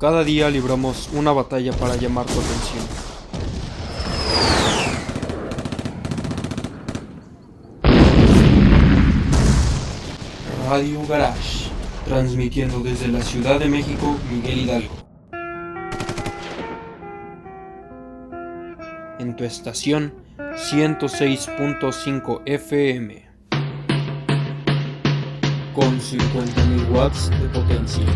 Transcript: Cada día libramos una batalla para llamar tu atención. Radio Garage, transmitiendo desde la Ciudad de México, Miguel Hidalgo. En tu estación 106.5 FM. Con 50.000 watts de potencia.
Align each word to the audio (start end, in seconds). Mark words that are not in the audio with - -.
Cada 0.00 0.24
día 0.24 0.48
libramos 0.48 1.10
una 1.12 1.30
batalla 1.30 1.74
para 1.74 1.94
llamar 1.94 2.24
tu 2.24 2.32
atención. 2.32 2.86
Radio 10.70 11.06
Garage, 11.06 11.68
transmitiendo 12.06 12.80
desde 12.80 13.08
la 13.08 13.20
Ciudad 13.20 13.60
de 13.60 13.68
México, 13.68 14.16
Miguel 14.32 14.60
Hidalgo. 14.60 14.94
En 19.18 19.36
tu 19.36 19.44
estación 19.44 20.14
106.5 20.38 22.40
FM. 22.46 23.28
Con 25.74 26.00
50.000 26.00 26.90
watts 26.90 27.28
de 27.28 27.48
potencia. 27.50 28.06